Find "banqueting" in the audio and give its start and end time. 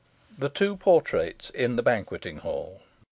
1.83-2.37